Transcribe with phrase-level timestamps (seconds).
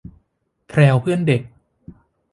[0.67, 1.41] แพรวเพื่อนเด็ก